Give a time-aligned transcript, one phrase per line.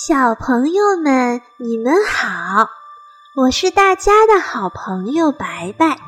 [0.00, 2.70] 小朋友们，你们好，
[3.34, 5.98] 我是大家的好朋友白白。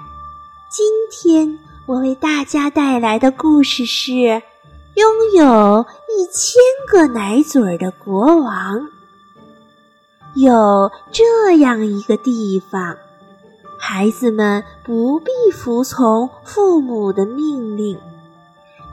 [0.70, 4.12] 今天我为大家带来的故事是
[4.94, 5.84] 《拥有
[6.16, 8.78] 一千个奶嘴的国王》。
[10.36, 12.96] 有这样一个地方，
[13.76, 17.98] 孩子们不必服从父母的命令，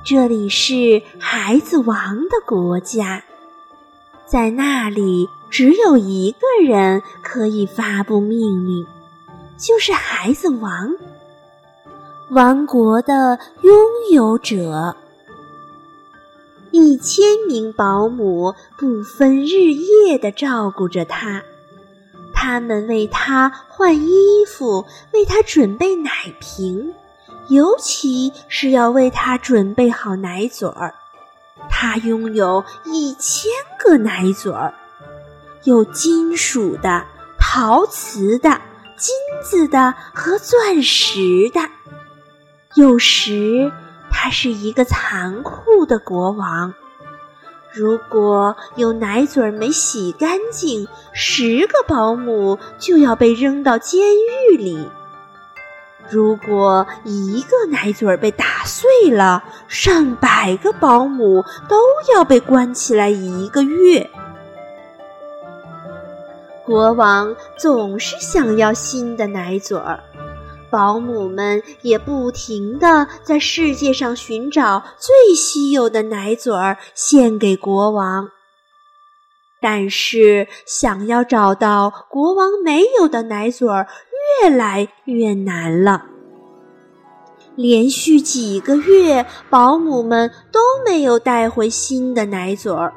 [0.03, 3.23] 这里是孩子王的国家。
[4.27, 8.85] 在那里，只有一个人可以发布命令，
[9.57, 10.93] 就是孩子王，
[12.31, 13.73] 王国的拥
[14.11, 14.97] 有者。
[16.71, 21.41] 一千名保姆不分日夜地照顾着他，
[22.33, 26.93] 他们为他换衣服，为他准备奶瓶，
[27.47, 30.93] 尤其是要为他准备好奶嘴儿。
[31.69, 34.73] 他拥有一千个奶嘴儿，
[35.63, 37.05] 有金属的、
[37.37, 38.61] 陶瓷的、
[38.97, 41.61] 金子的和钻石的。
[42.75, 43.71] 有时，
[44.11, 46.73] 他是一个残酷的国王。
[47.73, 54.01] 如果有奶嘴儿没洗干净，十个保姆就要被扔到监
[54.51, 54.89] 狱里。
[56.09, 61.75] 如果一个奶嘴被打碎了，上百个保姆都
[62.13, 64.09] 要被关起来一个月。
[66.65, 70.01] 国王总是想要新的奶嘴儿，
[70.69, 78.29] 保姆们也不停地在世界上寻找最稀有的奶嘴儿献给国王。
[79.59, 83.87] 但是，想要找到国王没有的奶嘴儿。
[84.41, 86.05] 越来越难了。
[87.55, 92.93] 连续几个月，保姆们都没有带回新的奶嘴儿，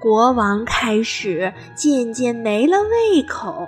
[0.00, 3.66] 国王开始渐渐没了胃口。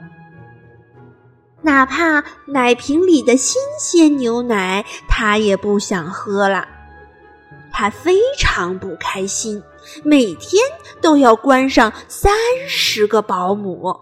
[1.62, 6.68] 哪怕奶瓶里的新鲜牛奶，他也不想喝了。
[7.72, 9.62] 他非常不开心，
[10.04, 10.62] 每天
[11.00, 12.32] 都要关上三
[12.66, 13.96] 十个保姆。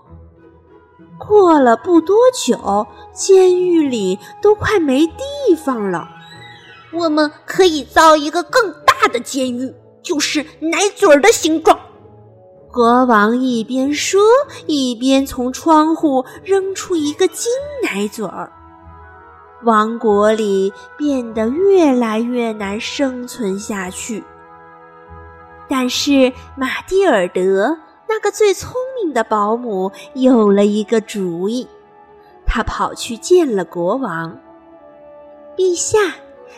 [1.19, 6.09] 过了不多久，监狱里都快没地方了。
[6.93, 11.79] 我们可以造一个更大的监狱，就是奶嘴儿的形状。
[12.73, 14.21] 国王一边说，
[14.67, 17.51] 一边从窗户扔出一个金
[17.83, 18.53] 奶嘴儿。
[19.65, 24.23] 王国里变得越来越难生存下去。
[25.69, 27.77] 但是马蒂尔德。
[28.17, 31.69] 那个最聪明的保姆有了一个主意，
[32.47, 34.35] 他跑去见了国王。
[35.55, 36.15] 陛下，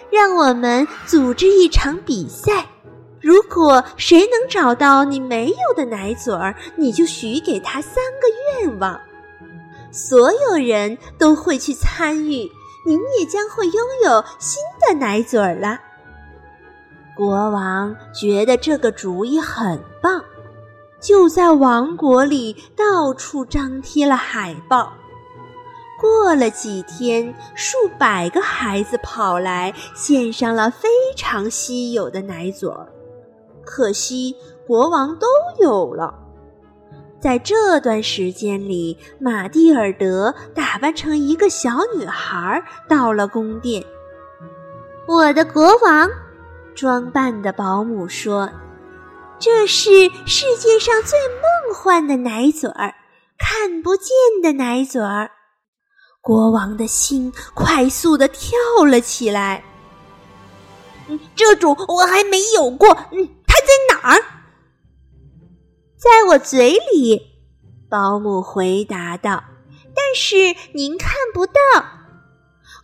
[0.09, 2.65] 让我们组织一场比赛，
[3.21, 9.01] 如果谁能找到你没有的奶嘴儿，你就许给他三个愿望。
[9.91, 12.49] 所有人都会去参与，
[12.87, 15.81] 您也将会拥有新的奶嘴儿了。
[17.17, 20.23] 国王觉得这个主意很棒。
[21.01, 24.93] 就在王国里到处张贴了海报。
[26.01, 32.87] 过了几天，数百个孩子跑来献上了非常稀有的奶嘴儿，
[33.65, 34.35] 可惜
[34.67, 35.27] 国王都
[35.61, 36.15] 有了。
[37.21, 43.85] 在这段时间里，玛蒂尔德打扮成一个小女孩到了宫殿。
[45.09, 46.09] 我的国王，
[46.77, 48.49] 装扮的保姆说。
[49.41, 49.91] 这是
[50.27, 52.95] 世界上最梦幻的奶嘴儿，
[53.39, 54.11] 看不见
[54.43, 55.31] 的奶嘴儿。
[56.21, 59.63] 国王的心快速的跳了起来。
[61.07, 62.89] 嗯，这种我还没有过。
[63.13, 64.21] 嗯，它在哪儿？
[65.97, 67.23] 在我嘴里。
[67.89, 69.45] 保姆回答道。
[69.95, 70.37] 但是
[70.75, 71.53] 您看不到。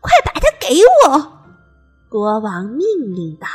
[0.01, 1.33] 快把它给我！
[2.09, 3.49] 国王命令道。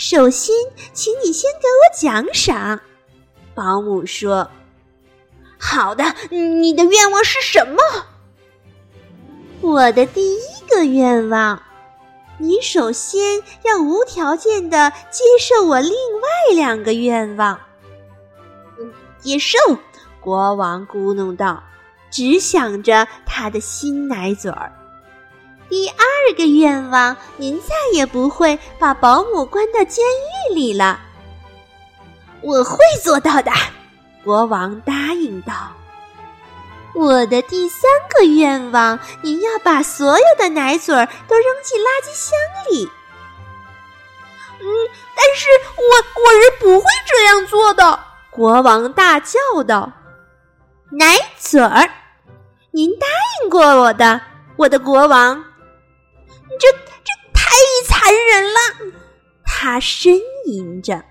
[0.00, 0.54] 首先，
[0.92, 2.80] 请你先给我奖赏。”
[3.52, 4.48] 保姆说。
[5.58, 7.82] “好的，你的愿望是什么？”
[9.60, 10.38] 我的第一
[10.70, 11.60] 个愿望，
[12.38, 17.58] 你首先要无条件的接受我另外两个愿望。
[19.18, 19.58] 接受，
[20.20, 21.60] 国王咕哝道，
[22.08, 24.72] 只想着他的新奶嘴儿。
[25.68, 30.04] 第二个愿望，您再也不会把保姆关到监
[30.50, 31.00] 狱里了。
[32.40, 33.52] 我会做到的，
[34.24, 35.52] 国王答应道。
[36.94, 42.32] 我的第三个愿望，您要把所有的奶嘴儿都扔进垃圾箱
[42.70, 42.90] 里。
[44.60, 44.66] 嗯，
[45.14, 48.00] 但是我我是不会这样做的。
[48.30, 49.92] 国王大叫道
[50.90, 51.88] ：“奶嘴儿，
[52.70, 53.06] 您答
[53.42, 54.20] 应过我的，
[54.56, 55.44] 我的国王。
[56.58, 57.50] 这这太
[57.86, 58.94] 残忍了！”
[59.44, 61.02] 他呻吟着。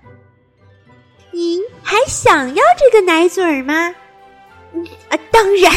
[1.32, 3.94] “您还想要这个奶嘴儿吗
[5.10, 5.72] ？”“啊，当然！”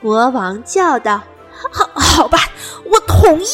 [0.00, 1.22] 国王叫道。
[1.72, 2.38] “好，好吧，
[2.84, 3.48] 我同意。”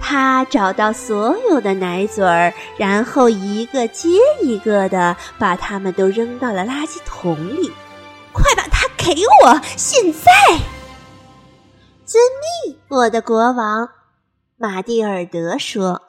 [0.00, 4.08] 他找到所有的奶嘴儿，然后一个接
[4.40, 7.70] 一个的把它们都扔到了垃圾桶里。
[8.32, 9.60] 快把它给我！
[9.76, 10.30] 现在！
[12.08, 12.18] 遵
[12.64, 13.90] 命，我的国王。
[14.56, 16.00] 马蒂尔德说：“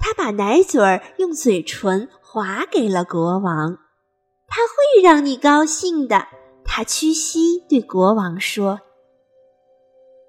[0.00, 3.76] 他把奶嘴儿用嘴唇划给了国王。
[4.48, 6.28] 他会让你高兴的。”
[6.64, 8.80] 他屈膝对国王说：“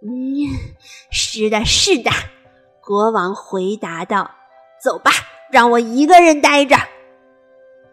[0.04, 0.12] 嗯，
[1.10, 2.12] 是的，是的。”
[2.84, 4.30] 国王回答道
[4.84, 5.12] ：“走吧，
[5.50, 6.76] 让我一个人待着。”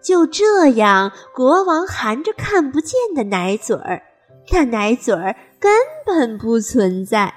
[0.03, 4.03] 就这样，国王含着看不见的奶嘴儿，
[4.51, 5.73] 那奶嘴儿根
[6.05, 7.35] 本不存在。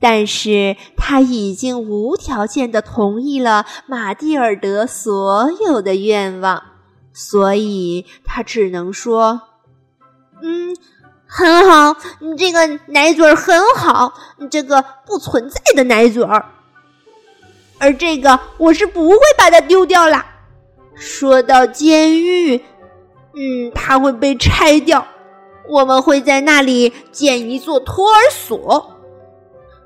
[0.00, 6.62] 但是他已经无条件的同意了马蒂尔德所有的愿望，
[7.12, 9.40] 所以他只能说
[10.42, 10.76] ：“嗯，
[11.26, 11.96] 很好，
[12.36, 14.12] 这个奶嘴儿很好，
[14.50, 16.50] 这个不存在的奶嘴儿。”
[17.78, 20.26] 而这个我是不会把它丢掉啦。
[20.94, 22.56] 说到监狱，
[23.34, 25.06] 嗯，它会被拆掉，
[25.68, 28.92] 我们会在那里建一座托儿所，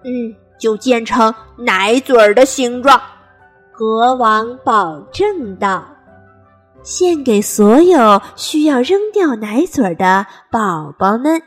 [0.04, 3.00] 嗯，就建成奶嘴儿的形状。
[3.76, 5.84] 国王保证道
[6.82, 11.40] ：“献给所有需要扔掉奶嘴儿的宝宝们。”